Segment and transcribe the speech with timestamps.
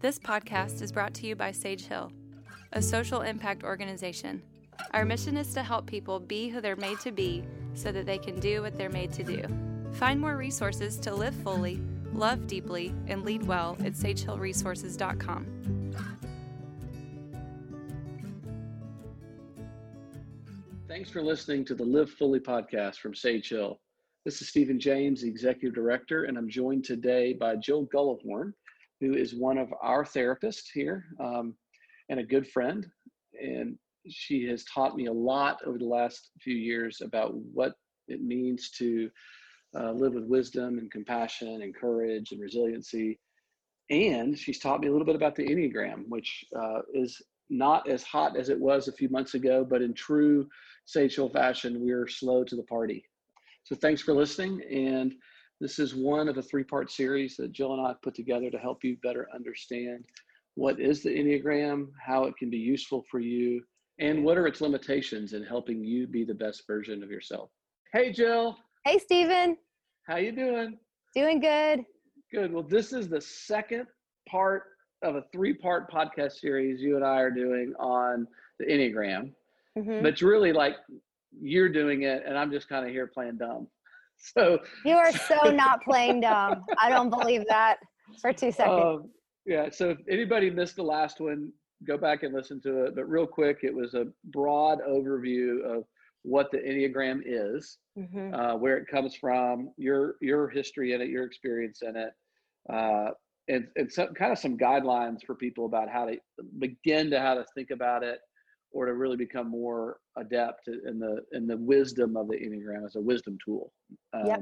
[0.00, 2.10] This podcast is brought to you by Sage Hill,
[2.72, 4.42] a social impact organization.
[4.92, 7.44] Our mission is to help people be who they're made to be
[7.74, 9.42] so that they can do what they're made to do.
[9.92, 11.82] Find more resources to live fully,
[12.14, 15.46] love deeply, and lead well at sagehillresources.com.
[20.88, 23.78] Thanks for listening to the Live Fully podcast from Sage Hill.
[24.24, 28.54] This is Stephen James, the Executive Director, and I'm joined today by Jill Gullahorn,
[29.00, 31.54] who is one of our therapists here um,
[32.08, 32.86] and a good friend.
[33.40, 37.74] And she has taught me a lot over the last few years about what
[38.08, 39.10] it means to
[39.78, 43.18] uh, live with wisdom and compassion and courage and resiliency.
[43.90, 48.02] And she's taught me a little bit about the Enneagram, which uh, is not as
[48.02, 50.48] hot as it was a few months ago, but in true
[50.86, 53.04] Sage Hill fashion, we're slow to the party.
[53.64, 54.62] So thanks for listening.
[54.70, 55.14] And
[55.60, 58.58] this is one of a three part series that Jill and I put together to
[58.58, 60.04] help you better understand
[60.54, 63.62] what is the Enneagram, how it can be useful for you,
[63.98, 67.50] and what are its limitations in helping you be the best version of yourself.
[67.92, 68.56] Hey, Jill.
[68.84, 69.56] Hey, Stephen.
[70.06, 70.78] How you doing?
[71.14, 71.84] Doing good.
[72.32, 72.52] Good.
[72.52, 73.86] Well, this is the second
[74.28, 74.64] part
[75.02, 78.26] of a three-part podcast series you and I are doing on
[78.58, 79.32] the Enneagram.
[79.78, 80.02] Mm-hmm.
[80.02, 80.76] But it's really like
[81.40, 83.66] you're doing it, and I'm just kind of here playing dumb.
[84.36, 86.64] So you are so not playing dumb.
[86.78, 87.78] I don't believe that
[88.20, 88.82] for two seconds.
[88.84, 89.10] Um,
[89.46, 89.70] yeah.
[89.70, 91.50] So if anybody missed the last one,
[91.86, 92.94] go back and listen to it.
[92.94, 95.84] But real quick, it was a broad overview of
[96.22, 98.34] what the Enneagram is, mm-hmm.
[98.34, 102.10] uh, where it comes from, your your history in it, your experience in it,
[102.72, 103.10] uh,
[103.48, 106.16] and and some kind of some guidelines for people about how to
[106.58, 108.20] begin to how to think about it,
[108.72, 112.96] or to really become more adept in the in the wisdom of the Enneagram as
[112.96, 113.72] a wisdom tool.
[114.12, 114.40] Um, yep.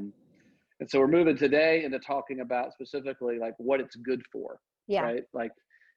[0.81, 4.61] And so we're moving today into talking about specifically like what it's good for.
[4.87, 5.03] Yeah.
[5.03, 5.25] Right.
[5.33, 5.51] Like,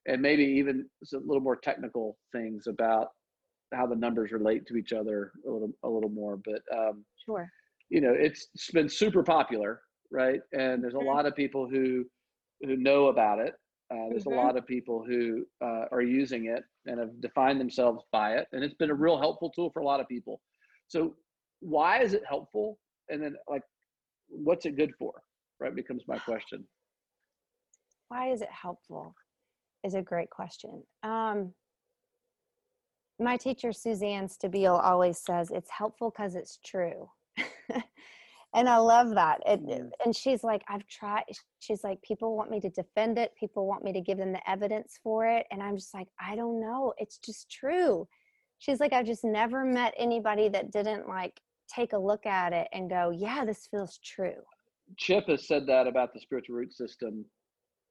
[0.07, 3.09] and maybe even a little more technical things about
[3.73, 6.37] how the numbers relate to each other a little a little more.
[6.43, 7.49] But um, sure.
[7.89, 9.81] You know, it's, it's been super popular,
[10.11, 10.39] right?
[10.53, 11.07] And there's a mm-hmm.
[11.07, 12.05] lot of people who
[12.61, 13.53] who know about it.
[13.91, 14.39] Uh, there's mm-hmm.
[14.39, 18.47] a lot of people who uh, are using it and have defined themselves by it,
[18.53, 20.39] and it's been a real helpful tool for a lot of people.
[20.87, 21.15] So,
[21.59, 22.79] why is it helpful?
[23.09, 23.63] And then, like,
[24.29, 25.11] what's it good for?
[25.59, 26.63] Right becomes my question.
[28.07, 29.13] Why is it helpful?
[29.83, 30.83] Is a great question.
[31.03, 31.53] Um,
[33.19, 37.09] my teacher Suzanne Stabile always says it's helpful because it's true.
[38.53, 39.39] and I love that.
[39.45, 39.89] It, mm.
[40.03, 41.23] And she's like, I've tried.
[41.59, 43.31] She's like, people want me to defend it.
[43.39, 45.45] People want me to give them the evidence for it.
[45.51, 46.93] And I'm just like, I don't know.
[46.97, 48.07] It's just true.
[48.59, 51.39] She's like, I've just never met anybody that didn't like
[51.73, 54.41] take a look at it and go, yeah, this feels true.
[54.97, 57.23] Chip has said that about the spiritual root system.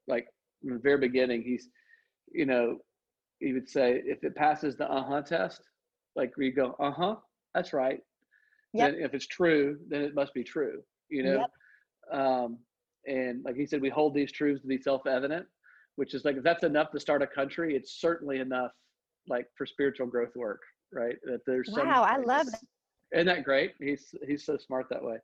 [0.06, 0.26] Like
[0.60, 1.68] from the very beginning, he's,
[2.30, 2.76] you know,
[3.38, 5.62] he would say, if it passes the uh huh test,
[6.16, 7.16] like where you go, uh huh,
[7.54, 8.00] that's right
[8.72, 8.92] Yep.
[8.92, 11.44] Then if it's true, then it must be true, you know?
[12.12, 12.20] Yep.
[12.20, 12.58] Um,
[13.06, 15.46] and like he said, we hold these truths to be self-evident,
[15.96, 18.72] which is like, if that's enough to start a country, it's certainly enough
[19.28, 20.60] like for spiritual growth work,
[20.92, 21.16] right?
[21.24, 22.60] That there's wow, some, I love that.
[23.12, 23.72] Isn't that great?
[23.80, 25.16] He's, he's so smart that way.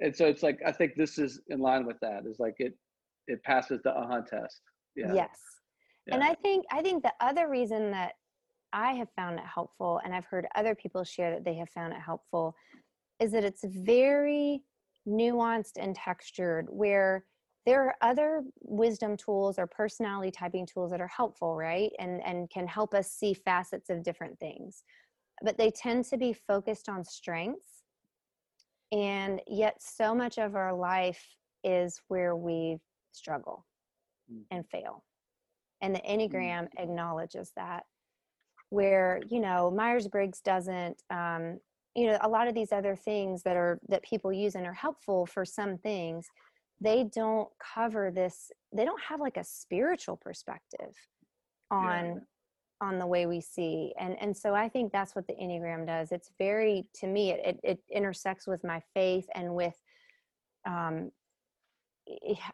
[0.00, 2.74] And so it's like, I think this is in line with that is like it,
[3.28, 4.60] it passes the uh-huh test.
[4.96, 5.14] Yeah.
[5.14, 5.38] Yes.
[6.06, 6.16] Yeah.
[6.16, 8.14] And I think, I think the other reason that
[8.72, 11.92] I have found it helpful, and I've heard other people share that they have found
[11.92, 12.56] it helpful,
[13.22, 14.62] is that it's very
[15.06, 17.24] nuanced and textured where
[17.64, 22.50] there are other wisdom tools or personality typing tools that are helpful right and and
[22.50, 24.82] can help us see facets of different things
[25.42, 27.82] but they tend to be focused on strengths
[28.92, 31.24] and yet so much of our life
[31.64, 32.76] is where we
[33.12, 33.64] struggle
[34.32, 34.42] mm.
[34.50, 35.04] and fail
[35.80, 36.30] and the mm.
[36.30, 37.84] enneagram acknowledges that
[38.70, 41.58] where you know myers-briggs doesn't um,
[41.94, 44.72] you know a lot of these other things that are that people use and are
[44.72, 46.26] helpful for some things
[46.80, 50.94] they don't cover this they don't have like a spiritual perspective
[51.70, 52.14] on yeah.
[52.80, 56.12] on the way we see and and so i think that's what the enneagram does
[56.12, 59.74] it's very to me it it, it intersects with my faith and with
[60.66, 61.10] um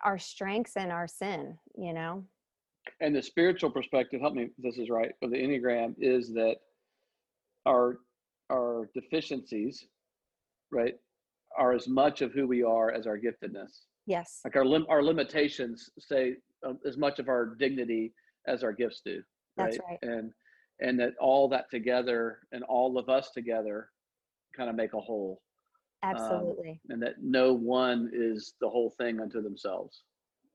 [0.05, 2.25] our strengths and our sin you know
[3.01, 6.57] and the spiritual perspective help me if this is right for the enneagram is that
[7.67, 7.99] our
[8.51, 9.87] our deficiencies,
[10.71, 10.95] right,
[11.57, 13.85] are as much of who we are as our giftedness.
[14.07, 14.41] Yes.
[14.45, 16.37] Like our lim- our limitations say
[16.67, 18.13] uh, as much of our dignity
[18.47, 19.23] as our gifts do.
[19.57, 19.71] Right?
[19.71, 19.99] That's right.
[20.03, 20.33] And
[20.81, 23.91] and that all that together and all of us together
[24.57, 25.43] kind of make a whole.
[26.03, 26.71] Um, Absolutely.
[26.71, 30.03] Um, and that no one is the whole thing unto themselves.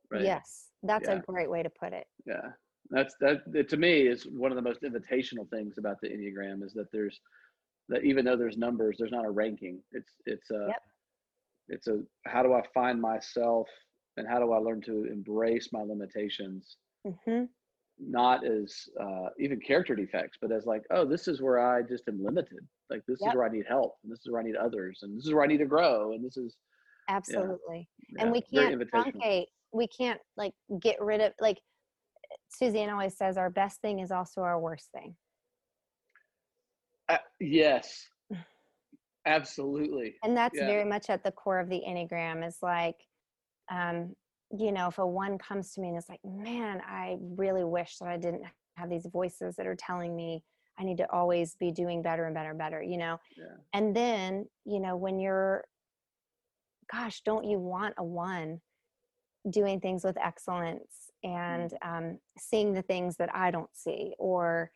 [0.09, 0.23] Right.
[0.23, 0.69] Yes.
[0.81, 1.15] That's yeah.
[1.15, 2.07] a great way to put it.
[2.25, 2.51] Yeah.
[2.89, 6.73] That's that to me is one of the most invitational things about the Enneagram is
[6.73, 7.19] that there's
[7.89, 9.80] that even though there's numbers, there's not a ranking.
[9.91, 10.81] It's it's a yep.
[11.69, 13.68] it's a how do I find myself
[14.18, 16.77] and how do I learn to embrace my limitations?
[17.06, 17.45] Mm-hmm.
[18.00, 22.03] Not as uh, even character defects, but as like, oh, this is where I just
[22.07, 22.59] am limited.
[22.89, 23.31] Like this yep.
[23.31, 25.33] is where I need help, and this is where I need others, and this is
[25.33, 26.56] where I need to grow, and this is
[27.09, 27.88] absolutely.
[28.09, 29.45] Yeah, and we can't truncate.
[29.71, 31.59] We can't like get rid of like
[32.50, 33.38] Suzanne always says.
[33.38, 35.15] Our best thing is also our worst thing.
[37.09, 38.07] Uh, yes,
[39.25, 40.15] absolutely.
[40.23, 40.67] And that's yeah.
[40.67, 42.47] very much at the core of the Enneagram.
[42.47, 42.95] Is like
[43.71, 44.15] um,
[44.57, 47.97] you know, if a one comes to me and it's like, man, I really wish
[47.97, 48.44] that I didn't
[48.77, 50.44] have these voices that are telling me
[50.77, 53.19] I need to always be doing better and better and better, you know?
[53.38, 53.55] Yeah.
[53.73, 55.63] And then, you know, when you're,
[56.91, 58.59] gosh, don't you want a one
[59.50, 64.71] doing things with excellence and um, seeing the things that I don't see or,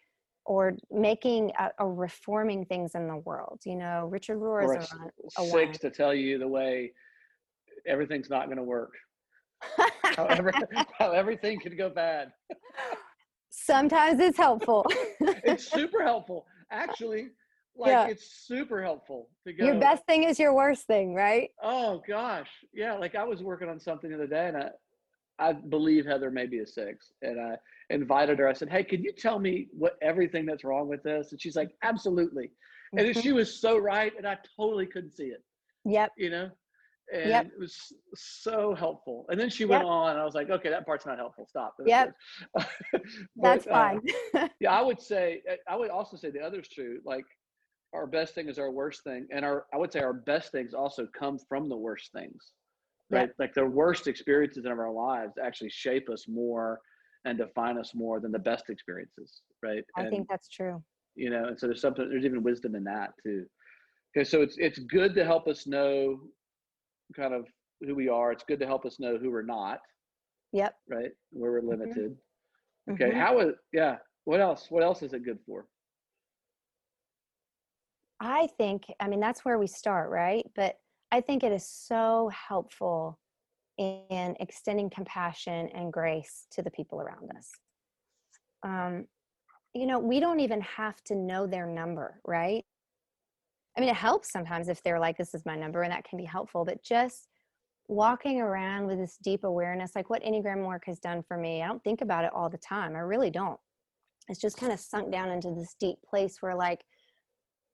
[0.47, 3.59] or making a, a reforming things in the world.
[3.65, 4.89] You know, Richard Rohr is
[5.37, 6.93] a, a six to tell you the way
[7.85, 8.93] everything's not going to work.
[10.97, 12.31] how everything could go bad.
[13.49, 14.85] Sometimes it's helpful.
[15.19, 16.45] it's super helpful.
[16.71, 17.29] Actually,
[17.75, 18.07] like yeah.
[18.07, 19.65] it's super helpful to go.
[19.65, 21.49] Your best thing is your worst thing, right?
[21.61, 22.49] Oh gosh.
[22.73, 22.93] Yeah.
[22.93, 24.69] Like I was working on something the other day and I,
[25.39, 27.11] I believe Heather may be a six.
[27.21, 27.55] And I
[27.89, 28.47] invited her.
[28.47, 31.31] I said, Hey, can you tell me what everything that's wrong with this?
[31.31, 32.51] And she's like, Absolutely.
[32.97, 33.19] And mm-hmm.
[33.19, 34.13] she was so right.
[34.17, 35.43] And I totally couldn't see it.
[35.85, 36.11] Yep.
[36.17, 36.49] You know?
[37.13, 37.45] and yep.
[37.45, 39.25] it was so helpful.
[39.29, 39.89] And then she went yep.
[39.89, 40.17] on.
[40.17, 41.45] I was like, okay, that part's not helpful.
[41.47, 41.75] Stop.
[41.77, 42.13] That's yep,
[42.53, 43.01] but,
[43.37, 44.01] that's uh, fine.
[44.35, 45.41] Uh, yeah, I would say.
[45.69, 46.99] I would also say the other's true.
[47.05, 47.25] Like
[47.93, 50.73] our best thing is our worst thing, and our I would say our best things
[50.73, 52.51] also come from the worst things,
[53.09, 53.27] right?
[53.27, 53.35] Yep.
[53.39, 56.79] Like the worst experiences of our lives actually shape us more
[57.25, 59.83] and define us more than the best experiences, right?
[59.97, 60.81] I and, think that's true.
[61.15, 62.09] You know, and so there's something.
[62.09, 63.45] There's even wisdom in that too.
[64.15, 66.19] Okay, so it's it's good to help us know
[67.15, 67.45] kind of
[67.81, 68.31] who we are.
[68.31, 69.79] It's good to help us know who we're not.
[70.53, 70.75] Yep.
[70.89, 71.11] Right.
[71.31, 71.69] Where we're mm-hmm.
[71.69, 72.11] limited.
[72.11, 72.93] Mm-hmm.
[72.93, 73.09] Okay.
[73.09, 73.19] Mm-hmm.
[73.19, 73.97] How is yeah.
[74.25, 74.67] What else?
[74.69, 75.65] What else is it good for?
[78.19, 80.45] I think, I mean, that's where we start, right?
[80.55, 80.75] But
[81.11, 83.19] I think it is so helpful
[83.77, 87.51] in extending compassion and grace to the people around us.
[88.63, 89.05] Um,
[89.73, 92.65] you know, we don't even have to know their number, right?
[93.77, 96.17] I mean, it helps sometimes if they're like, this is my number, and that can
[96.17, 97.27] be helpful, but just
[97.87, 101.67] walking around with this deep awareness, like what Enneagram work has done for me, I
[101.67, 102.95] don't think about it all the time.
[102.95, 103.59] I really don't.
[104.27, 106.83] It's just kind of sunk down into this deep place where, like,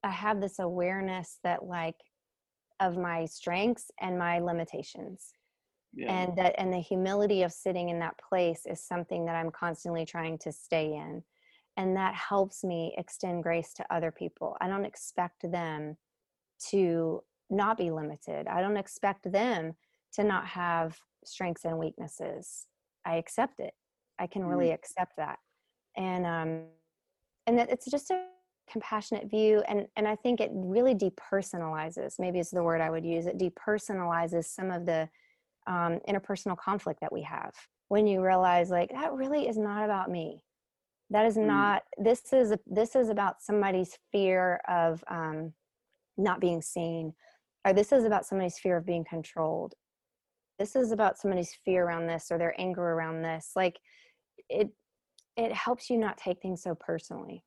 [0.04, 1.96] I have this awareness that, like,
[2.84, 5.34] of my strengths and my limitations.
[5.94, 6.12] Yeah.
[6.12, 10.06] And that, and the humility of sitting in that place is something that I'm constantly
[10.06, 11.24] trying to stay in
[11.78, 15.98] and that helps me extend grace to other people i don't expect them
[16.70, 19.74] to not be limited i don't expect them
[20.14, 22.68] to not have strengths and weaknesses
[23.06, 23.74] i accept it
[24.20, 24.74] i can really mm.
[24.74, 25.40] accept that
[25.98, 26.64] and um
[27.48, 28.26] and that it's just a
[28.70, 33.06] compassionate view and and i think it really depersonalizes maybe is the word i would
[33.06, 35.08] use it depersonalizes some of the
[35.66, 37.54] um, interpersonal conflict that we have
[37.88, 40.44] when you realize like that really is not about me
[41.10, 41.46] that is mm.
[41.46, 45.54] not this is this is about somebody's fear of um,
[46.18, 47.14] not being seen
[47.66, 49.74] or this is about somebody's fear of being controlled
[50.60, 53.80] this is about somebody's fear around this or their anger around this like
[54.50, 54.70] it
[55.36, 57.44] it helps you not take things so personally.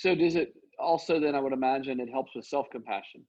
[0.00, 3.22] So does it also then i would imagine it helps with self-compassion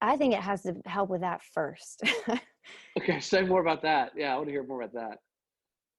[0.00, 2.02] i think it has to help with that first
[2.98, 5.18] okay say more about that yeah i want to hear more about that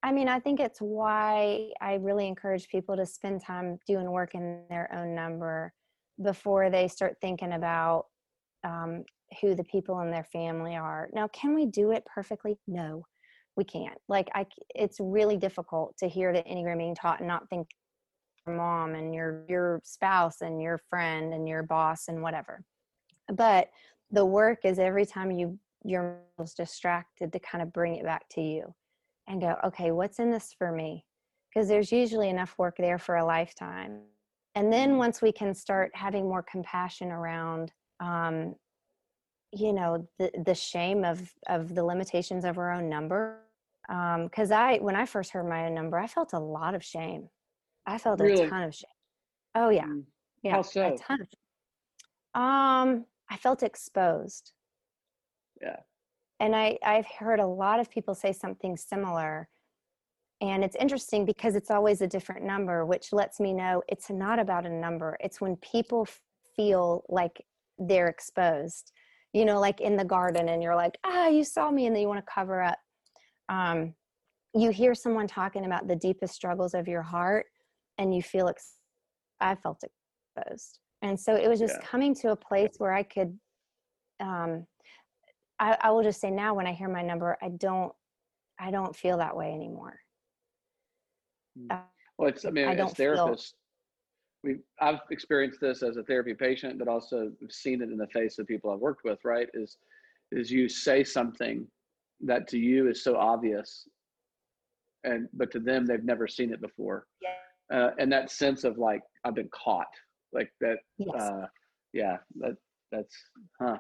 [0.04, 4.36] I mean, I think it's why I really encourage people to spend time doing work
[4.36, 5.74] in their own number
[6.24, 8.06] before they start thinking about
[8.64, 9.04] um,
[9.42, 11.10] who the people in their family are.
[11.12, 12.56] Now, can we do it perfectly?
[12.68, 13.04] No,
[13.58, 13.98] we can't.
[14.08, 14.46] Like, I,
[14.76, 17.68] it's really difficult to hear the Enneagram being taught and not think
[18.48, 22.64] mom and your your spouse and your friend and your boss and whatever.
[23.34, 23.70] But
[24.12, 28.28] the work is every time you you're most distracted to kind of bring it back
[28.30, 28.74] to you
[29.28, 31.06] and go, okay, what's in this for me?
[31.54, 34.02] Because there's usually enough work there for a lifetime.
[34.56, 34.98] And then mm-hmm.
[35.00, 38.56] once we can start having more compassion around, um,
[39.52, 43.40] you know, the, the shame of, of the limitations of our own number.
[43.88, 46.84] Because um, I, when I first heard my own number, I felt a lot of
[46.84, 47.30] shame.
[47.86, 48.44] I felt really?
[48.44, 48.90] a ton of shame.
[49.56, 50.04] Oh yeah, mm.
[50.44, 50.94] yeah, How so?
[50.94, 51.22] a ton.
[51.22, 54.52] Of, um, I felt exposed.
[55.62, 55.78] Yeah
[56.40, 59.48] and I, I've heard a lot of people say something similar.
[60.42, 64.38] and it's interesting because it's always a different number which lets me know it's not
[64.38, 66.06] about a number it's when people
[66.56, 67.42] feel like
[67.80, 68.92] they're exposed
[69.32, 72.02] you know like in the garden and you're like ah you saw me and then
[72.02, 72.80] you want to cover up
[73.48, 73.94] um,
[74.54, 77.46] you hear someone talking about the deepest struggles of your heart
[77.98, 78.80] and you feel ex-
[79.42, 81.86] i felt exposed and so it was just yeah.
[81.86, 83.38] coming to a place where i could
[84.22, 84.66] um,
[85.60, 87.92] I, I will just say now when i hear my number i don't
[88.60, 90.00] i don't feel that way anymore
[91.58, 91.68] hmm.
[91.70, 91.80] uh,
[92.18, 93.54] well it's i mean I as therapists
[94.44, 98.40] we i've experienced this as a therapy patient but also seen it in the face
[98.40, 99.78] of people i've worked with right is
[100.32, 101.68] is you say something
[102.22, 103.88] that to you is so obvious
[105.04, 107.30] and but to them they've never seen it before yeah.
[107.74, 109.88] Uh, and that sense of like i've been caught
[110.34, 111.22] like that yes.
[111.22, 111.46] uh
[111.94, 112.56] yeah that
[112.92, 113.16] that's
[113.60, 113.78] huh.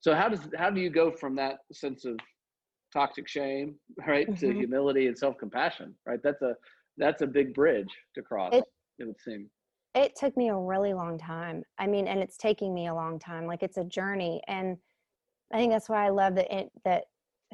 [0.00, 2.18] So how does how do you go from that sense of
[2.92, 3.76] toxic shame
[4.06, 4.46] right mm-hmm.
[4.46, 6.20] to humility and self-compassion right?
[6.22, 6.54] That's a
[6.98, 8.64] that's a big bridge to cross it,
[8.98, 9.48] it would seem.
[9.94, 11.62] It took me a really long time.
[11.78, 13.46] I mean and it's taking me a long time.
[13.46, 14.76] Like it's a journey and
[15.52, 17.04] i think that's why i love that it, that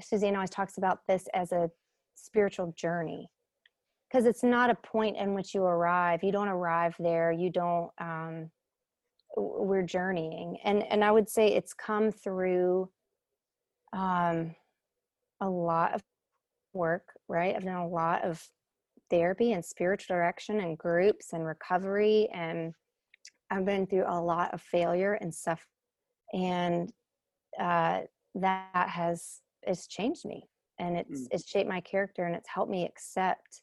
[0.00, 1.68] suzanne always talks about this as a
[2.14, 3.28] spiritual journey
[4.10, 7.90] because it's not a point in which you arrive you don't arrive there you don't
[8.00, 8.50] um,
[9.36, 12.88] we're journeying and and i would say it's come through
[13.92, 14.54] um,
[15.40, 16.02] a lot of
[16.72, 18.42] work right i've done a lot of
[19.10, 22.74] therapy and spiritual direction and groups and recovery and
[23.50, 25.66] i've been through a lot of failure and stuff
[26.34, 26.92] and
[27.58, 28.00] uh,
[28.34, 30.44] that has has changed me
[30.78, 31.28] and it's mm.
[31.30, 33.62] it's shaped my character and it's helped me accept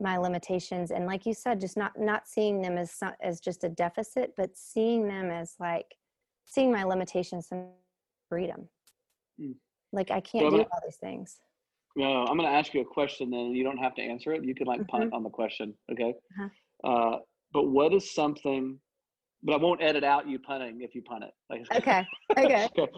[0.00, 3.68] my limitations and like you said just not not seeing them as as just a
[3.68, 5.96] deficit but seeing them as like
[6.44, 7.66] seeing my limitations and
[8.28, 8.68] freedom
[9.40, 9.54] mm.
[9.92, 11.40] like i can't do all these things
[11.96, 14.44] no i'm going to ask you a question then you don't have to answer it
[14.44, 14.98] you can like mm-hmm.
[14.98, 16.88] punt on the question okay uh-huh.
[16.88, 17.18] uh,
[17.52, 18.78] but what is something
[19.42, 21.30] but I won't edit out you punting if you punt it.
[21.48, 22.04] Like, okay.
[22.36, 22.68] Okay.
[22.76, 22.92] okay.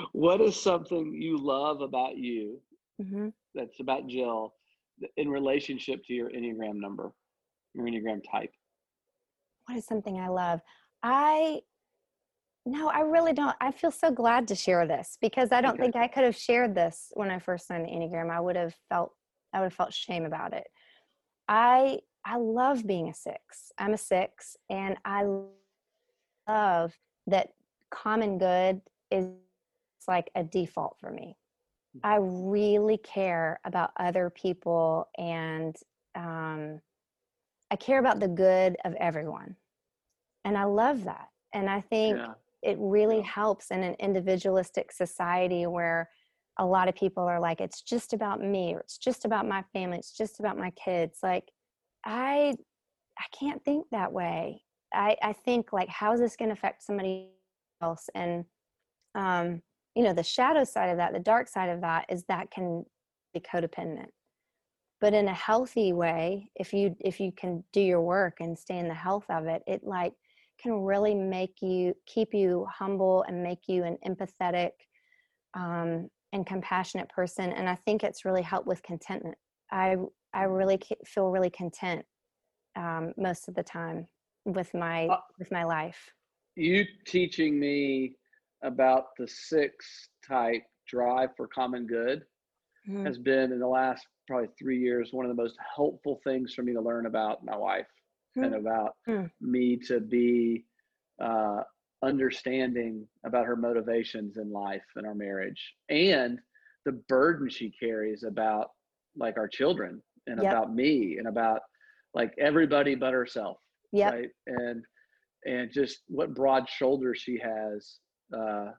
[0.12, 2.60] what is something you love about you
[3.00, 3.28] mm-hmm.
[3.54, 4.52] that's about Jill
[5.16, 7.12] in relationship to your Enneagram number,
[7.74, 8.50] your Enneagram type?
[9.66, 10.60] What is something I love?
[11.02, 11.60] I
[12.68, 13.54] no, I really don't.
[13.60, 15.84] I feel so glad to share this because I don't okay.
[15.84, 18.28] think I could have shared this when I first signed the Enneagram.
[18.28, 19.12] I would have felt
[19.52, 20.66] I would have felt shame about it.
[21.48, 23.70] I I love being a six.
[23.78, 25.24] I'm a six, and I
[26.48, 26.92] love
[27.28, 27.50] that
[27.92, 28.80] common good
[29.12, 29.26] is
[30.08, 31.36] like a default for me.
[32.02, 35.76] I really care about other people and
[36.14, 36.80] um,
[37.70, 39.56] I care about the good of everyone.
[40.44, 41.28] And I love that.
[41.52, 42.34] And I think yeah.
[42.62, 46.08] it really helps in an individualistic society where
[46.58, 49.62] a lot of people are like, it's just about me, or it's just about my
[49.72, 51.18] family, it's just about my kids.
[51.22, 51.50] Like,
[52.04, 52.54] I
[53.18, 54.62] I can't think that way.
[54.94, 57.30] I, I think like how is this going to affect somebody
[57.82, 58.08] else?
[58.14, 58.44] And
[59.14, 59.62] um,
[59.96, 62.84] you know the shadow side of that the dark side of that is that can
[63.34, 64.10] be codependent.
[65.00, 68.78] But in a healthy way if you if you can do your work and stay
[68.78, 70.12] in the health of it it like
[70.62, 74.70] can really make you keep you humble and make you an empathetic
[75.54, 79.36] um, and compassionate person and i think it's really helped with contentment.
[79.72, 79.96] I
[80.34, 82.04] i really feel really content
[82.76, 84.06] um, most of the time
[84.44, 86.12] with my uh, with my life.
[86.54, 88.16] you teaching me
[88.66, 92.22] about the six type drive for common good
[92.88, 93.06] mm-hmm.
[93.06, 96.62] has been in the last probably three years one of the most helpful things for
[96.62, 97.86] me to learn about my wife
[98.36, 98.44] mm-hmm.
[98.44, 99.26] and about mm-hmm.
[99.40, 100.64] me to be
[101.22, 101.60] uh,
[102.02, 106.38] understanding about her motivations in life and our marriage and
[106.84, 108.70] the burden she carries about
[109.16, 110.52] like our children and yep.
[110.52, 111.60] about me and about
[112.14, 113.58] like everybody but herself
[113.92, 114.84] yeah right and
[115.46, 117.98] and just what broad shoulders she has
[118.32, 118.70] uh,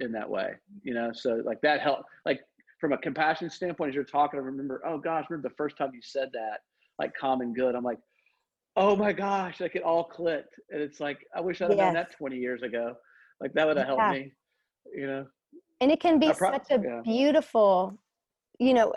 [0.00, 0.52] in that way,
[0.82, 1.10] you know.
[1.12, 2.40] So like that help, like
[2.80, 5.90] from a compassion standpoint, as you're talking, I remember, oh gosh, remember the first time
[5.94, 6.60] you said that,
[6.98, 7.74] like common good.
[7.74, 7.98] I'm like,
[8.76, 11.86] oh my gosh, like it all clicked, and it's like I wish I'd have yes.
[11.86, 12.94] done that 20 years ago.
[13.40, 14.32] Like that would have helped me,
[14.94, 15.26] you know.
[15.80, 17.00] And it can be pro- such a yeah.
[17.02, 17.98] beautiful,
[18.58, 18.92] you know.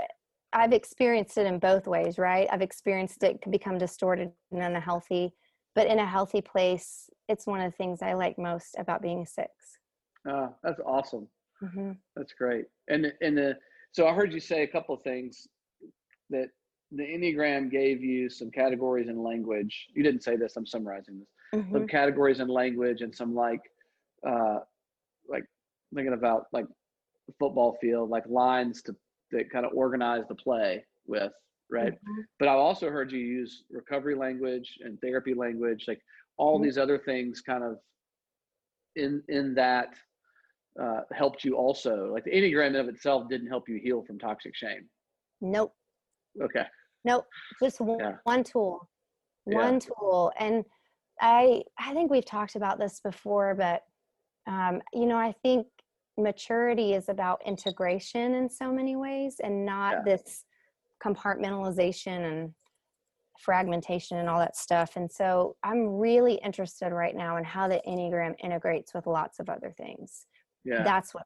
[0.53, 2.47] I've experienced it in both ways, right?
[2.49, 5.33] I've experienced it can become distorted and unhealthy,
[5.75, 9.21] but in a healthy place, it's one of the things I like most about being
[9.21, 9.51] a six.
[10.27, 11.27] Uh, that's awesome.
[11.61, 11.91] Mm-hmm.
[12.15, 12.65] That's great.
[12.89, 13.57] And and the
[13.91, 15.47] so I heard you say a couple of things
[16.29, 16.47] that
[16.91, 19.87] the Enneagram gave you some categories in language.
[19.93, 20.55] You didn't say this.
[20.55, 21.61] I'm summarizing this.
[21.61, 21.73] Mm-hmm.
[21.73, 23.61] Some categories in language and some like
[24.27, 24.59] uh
[25.29, 25.43] like
[25.93, 26.65] thinking about like
[27.39, 28.95] football field, like lines to
[29.31, 31.31] that kind of organize the play with
[31.71, 31.93] right?
[31.93, 32.21] Mm-hmm.
[32.39, 36.01] But I've also heard you use recovery language and therapy language, like
[36.37, 36.65] all mm-hmm.
[36.65, 37.77] these other things kind of
[38.95, 39.95] in in that
[40.81, 42.09] uh, helped you also.
[42.11, 44.87] Like the Enneagram of itself didn't help you heal from toxic shame.
[45.41, 45.73] Nope.
[46.41, 46.65] Okay.
[47.03, 47.25] Nope.
[47.61, 48.15] Just one, yeah.
[48.23, 48.89] one tool.
[49.45, 49.79] One yeah.
[49.79, 50.31] tool.
[50.39, 50.65] And
[51.21, 53.81] I I think we've talked about this before, but
[54.47, 55.67] um, you know, I think
[56.17, 60.15] maturity is about integration in so many ways and not yeah.
[60.15, 60.45] this
[61.05, 62.53] compartmentalization and
[63.39, 64.95] fragmentation and all that stuff.
[64.95, 69.49] And so I'm really interested right now in how the Enneagram integrates with lots of
[69.49, 70.25] other things.
[70.63, 70.83] Yeah.
[70.83, 71.25] That's what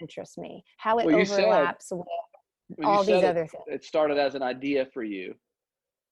[0.00, 0.64] interests me.
[0.78, 3.64] How it well, overlaps said, with all these other it, things.
[3.68, 5.34] It started as an idea for you.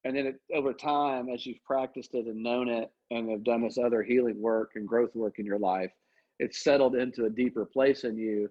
[0.04, 3.62] And then it, over time, as you've practiced it and known it and have done
[3.62, 5.90] this other healing work and growth work in your life,
[6.38, 8.48] it's settled into a deeper place in you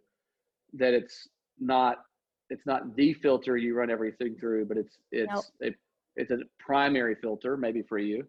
[0.73, 1.27] that it's
[1.59, 1.99] not
[2.49, 5.45] it's not the filter you run everything through, but it's it's nope.
[5.59, 5.75] it,
[6.15, 8.25] it's a primary filter maybe for you,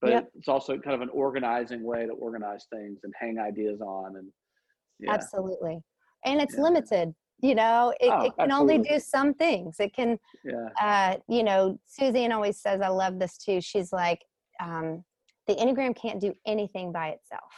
[0.00, 0.30] but yep.
[0.34, 4.28] it's also kind of an organizing way to organize things and hang ideas on and
[4.98, 5.12] yeah.
[5.12, 5.80] absolutely,
[6.24, 6.62] and it's yeah.
[6.62, 7.14] limited.
[7.40, 8.74] You know, it, oh, it can absolutely.
[8.74, 9.76] only do some things.
[9.78, 10.70] It can, yeah.
[10.82, 13.60] uh, you know, Suzanne always says, I love this too.
[13.60, 14.18] She's like,
[14.60, 15.04] um,
[15.46, 17.52] the Enneagram can't do anything by itself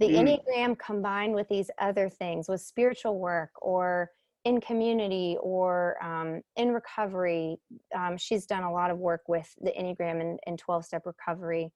[0.00, 0.40] the mm.
[0.46, 4.10] enneagram combined with these other things with spiritual work or
[4.44, 7.56] in community or um, in recovery
[7.96, 11.70] um, she's done a lot of work with the enneagram and, in 12-step recovery.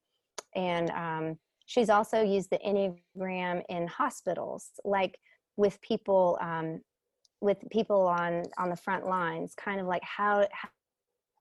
[0.55, 5.19] And um, she's also used the enneagram in hospitals like
[5.57, 6.81] with people um,
[7.41, 10.69] with people on on the front lines kind of like how, how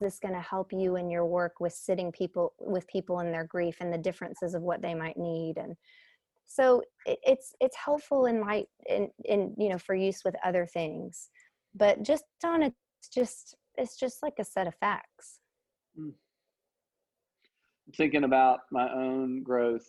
[0.00, 3.44] this going to help you in your work with sitting people with people in their
[3.44, 5.76] grief and the differences of what they might need and
[6.54, 10.66] so it, it's it's helpful in my in in you know for use with other
[10.66, 11.30] things
[11.74, 12.76] but just on it's
[13.12, 15.40] just it's just like a set of facts.
[15.96, 16.10] Hmm.
[17.86, 19.86] I'm thinking about my own growth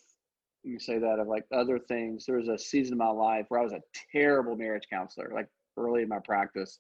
[0.64, 2.26] you say that of like other things.
[2.26, 5.48] There was a season of my life where i was a terrible marriage counselor like
[5.78, 6.80] early in my practice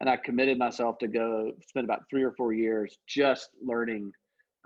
[0.00, 4.10] and i committed myself to go spend about three or four years just learning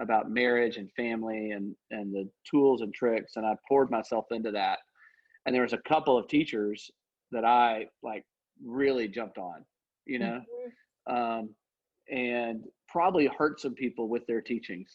[0.00, 4.50] about marriage and family and and the tools and tricks and i poured myself into
[4.50, 4.78] that
[5.46, 6.90] and there was a couple of teachers
[7.30, 8.24] that i like
[8.64, 9.64] really jumped on
[10.06, 10.40] you know
[11.08, 11.14] mm-hmm.
[11.14, 11.48] um,
[12.10, 14.90] and probably hurt some people with their teachings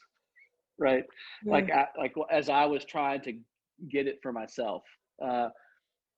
[0.77, 1.03] right
[1.45, 1.51] yeah.
[1.51, 3.33] like I, like as i was trying to
[3.89, 4.83] get it for myself
[5.23, 5.49] uh,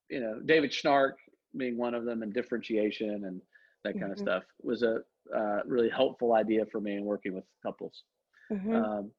[0.09, 1.13] you know david schnarch
[1.57, 3.41] being one of them and differentiation and
[3.83, 4.11] that kind mm-hmm.
[4.13, 4.97] of stuff was a
[5.35, 8.03] uh, really helpful idea for me in working with couples
[8.51, 8.75] Mm-hmm.
[8.75, 9.11] Um,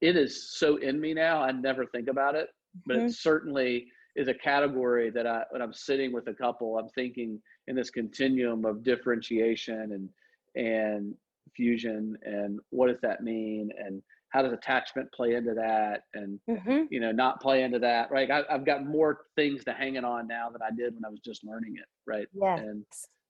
[0.00, 1.42] it is so in me now.
[1.42, 2.48] I never think about it,
[2.86, 3.06] but mm-hmm.
[3.06, 7.40] it certainly is a category that I, when I'm sitting with a couple, I'm thinking
[7.68, 10.08] in this continuum of differentiation and
[10.54, 11.14] and
[11.56, 16.84] fusion, and what does that mean, and how does attachment play into that, and mm-hmm.
[16.90, 18.30] you know, not play into that, right?
[18.30, 21.08] I, have got more things to hang it on now than I did when I
[21.08, 22.26] was just learning it, right?
[22.34, 22.56] Yeah.
[22.56, 22.84] And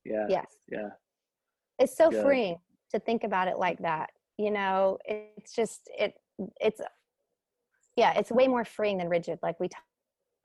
[0.05, 0.27] yeah.
[0.29, 0.47] Yes.
[0.71, 0.88] Yeah.
[1.79, 2.25] It's so Good.
[2.25, 2.59] freeing
[2.93, 4.11] to think about it like that
[4.42, 6.14] you know it's just it
[6.61, 6.81] it's
[7.96, 9.87] yeah it's way more freeing than rigid like we talked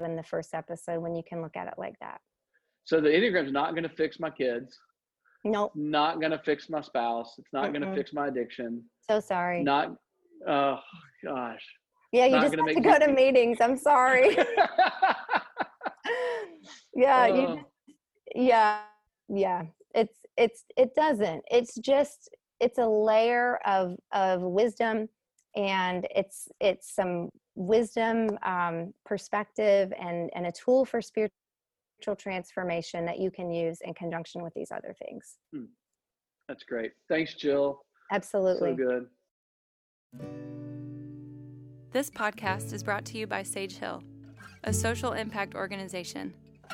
[0.06, 2.20] in the first episode when you can look at it like that.
[2.86, 4.78] So the enneagram's not going to fix my kids.
[5.44, 5.72] Nope.
[5.76, 7.34] Not going to fix my spouse.
[7.40, 8.84] It's not going to fix my addiction.
[9.10, 9.64] So sorry.
[9.64, 9.96] Not
[10.48, 10.78] oh
[11.26, 11.66] gosh.
[12.12, 13.58] Yeah you just have to go to meetings.
[13.62, 14.38] I'm sorry.
[16.96, 17.66] Yeah uh, you
[18.36, 18.80] yeah
[19.30, 19.64] yeah.
[19.94, 21.44] It's it's it doesn't.
[21.52, 22.30] It's just
[22.60, 25.08] it's a layer of of wisdom
[25.56, 31.32] and it's it's some wisdom um, perspective and and a tool for spiritual
[32.18, 35.38] transformation that you can use in conjunction with these other things.
[35.54, 35.66] Hmm.
[36.48, 36.92] that's great.
[37.10, 37.82] Thanks jill.
[38.12, 38.72] Absolutely.
[38.72, 39.08] so good.
[41.92, 44.04] This podcast is brought to you by sage hill
[44.64, 46.34] a social impact organization.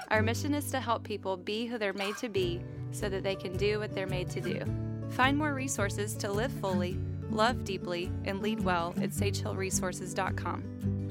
[0.10, 3.36] Our mission is to help people be who they're made to be so that they
[3.36, 6.98] can do what they're made to do Find more resources to live fully,
[7.30, 11.03] love deeply, and lead well at sagehillresources.com.